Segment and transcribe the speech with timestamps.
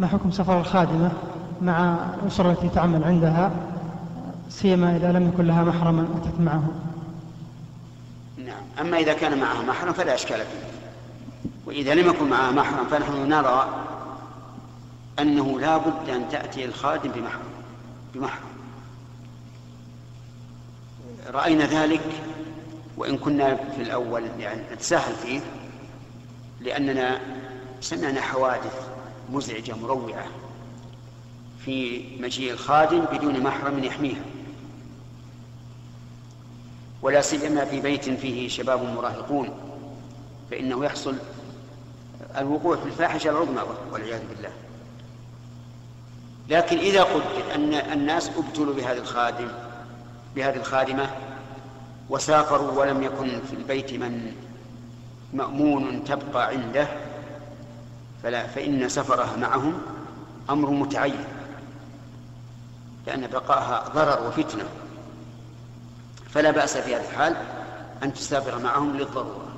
[0.00, 1.12] ما حكم سفر الخادمة
[1.62, 3.50] مع الأسرة التي تعمل عندها؟
[4.48, 6.64] سيما إذا لم يكن لها محرما أتت معه.
[8.38, 8.62] نعم.
[8.80, 10.68] أما إذا كان معها محرم فلا إشكال فيه.
[11.66, 13.68] وإذا لم يكن معها محرم فنحن نرى
[15.18, 17.42] أنه لا بد أن تأتي الخادم بمحرم.
[18.14, 18.54] بمحرم.
[21.32, 22.22] رأينا ذلك
[22.96, 25.40] وإن كنا في الأول يعني نتساهل فيه
[26.60, 27.20] لأننا
[27.80, 28.93] سمعنا حوادث
[29.30, 30.26] مزعجة مروعة
[31.64, 34.22] في مجيء الخادم بدون محرم يحميها.
[37.02, 39.48] ولا سيما في بيت فيه شباب مراهقون
[40.50, 41.14] فإنه يحصل
[42.38, 44.50] الوقوع في الفاحشة العظمى والعياذ بالله.
[46.48, 49.48] لكن إذا قدر أن الناس ابتلوا بهذا الخادم
[50.36, 51.10] بهذه الخادمة
[52.10, 54.32] وسافروا ولم يكن في البيت من
[55.34, 56.88] مأمون تبقى عنده
[58.24, 59.82] فلا فإن سفرها معهم
[60.50, 61.24] أمر متعين
[63.06, 64.64] لأن بقاءها ضرر وفتنة.
[66.30, 67.36] فلا بأس في هذه الحال
[68.02, 69.48] أن تسافر معهم للضرورة.